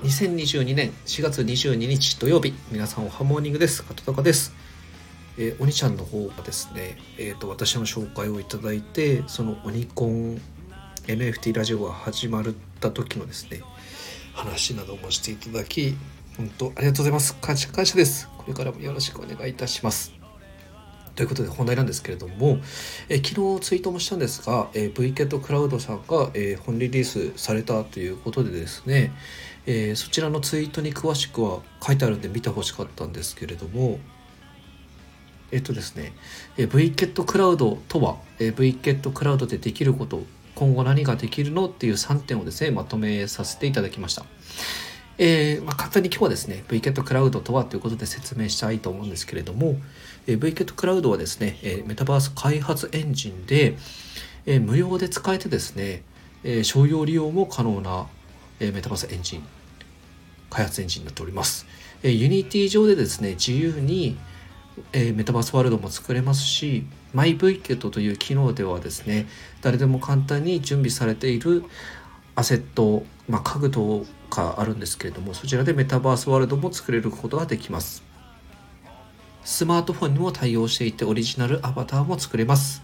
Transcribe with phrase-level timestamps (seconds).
[0.00, 3.84] 2022年4月22日土曜日皆さんおはモーニングです。
[3.84, 4.52] 片高です。
[5.38, 10.40] えー、おにちゃんの方がですね、えーと、私の紹介をいただいてそのオニコン
[11.06, 12.44] NFT ラジオが始まっ
[12.80, 13.62] た時のですね
[14.32, 15.96] 話などもしていただき
[16.36, 17.36] 本当ありがとうございます。
[17.36, 18.28] 感謝感謝です。
[18.36, 20.23] これからもよろしくお願いいたします。
[21.14, 22.58] ということで本題なんですけれども、
[23.08, 29.12] え昨日ツイートもしたんですが、え、VKET クラウドさんが、え、本リリースされたということでですね、
[29.66, 33.98] え、そちらのツイートに詳しくは書いてあるんで見てほしかったんですけれども
[35.52, 36.12] えっとですね、
[36.56, 40.24] え VKET クラウドとは、え VKET クラウドでできること
[40.56, 44.24] 今後何ができるのっていう3点をですねまとめさせていただきました。
[45.16, 49.76] えー、まあ、簡単に今日はですね VKET クラウドとはということで説明したいと思うんですけれども、
[50.26, 53.76] えー、VKET クラウドはですね、えー、メタバース開発エンジンで、
[54.46, 56.02] え無料で使えてですね、
[56.42, 58.08] え商用利用も可能な、
[58.60, 59.42] えメタバースエンジン
[60.50, 61.66] 開発エンジンになっております、
[62.02, 64.18] え Unity 上でですね自由に、
[64.92, 69.26] えメタバースワールドも作れますし MyVKET という機能ではですね
[69.62, 71.64] 誰でも簡単に準備されている
[72.34, 74.04] アセット、まあ、家具と
[74.34, 78.02] かあるんですけれどもそちらでメタバースワールドも作れることができます。
[79.44, 82.82] スマートフォンにも対応していてオリジナルアバターも作れます。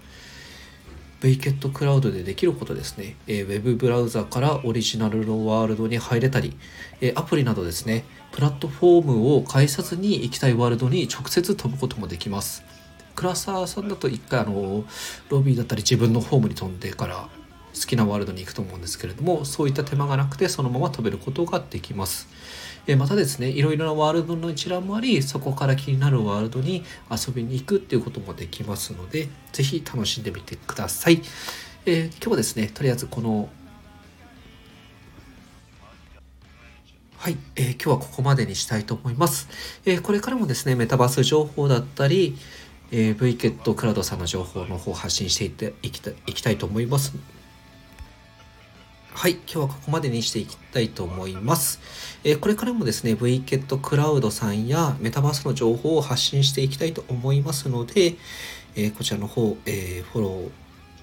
[1.20, 6.56] VKET クラウドでできることですね、えー、ウェブブラウザからオリジナルのワールドに入れたり、
[7.02, 8.04] え、アプリなどですね。
[8.32, 12.62] プラットフォームを介さずに行きたいワールドに直接飛ぶこともできます。
[13.14, 14.84] クラスターさんだと一回あの
[15.28, 17.28] ロビーだったり自分のホームに飛んでから
[17.74, 22.28] 好きなワールドに行くと思うんですけれどもそういった手間がなくてそのまま飛べることができます。
[22.86, 31.20] えまたですねいろいろなワールドの一覧もありそこから気になるワールドに遊びに行くっていうこともできますので是非楽しんでみてください、
[31.84, 33.50] え、今日はですねとりあえずこの
[37.18, 39.48] はい、えー、今日はここまでにしたいと思います、
[39.84, 42.34] えー、これからもですねメタバース情報だったり
[42.92, 47.14] えー、VKET クラウドさんの情報の方を発信していっていきたいきたいと思います。
[49.12, 51.80] はい、今日はここまでにしていきたいと思います。
[52.24, 58.16] えー、これからもですね、VKET クラウドさんやメタバースの情報を発信していきたいと思いますので、
[58.76, 60.50] えー、こちらの方、えー、フォロー、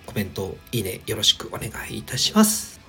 [0.05, 2.79] コメント、いいね、よろしくお願いいたします。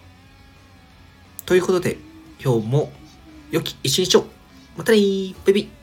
[1.45, 1.99] ということで、
[2.43, 2.93] 今日も
[3.51, 4.27] 良き一日を
[4.77, 5.79] またねバイビー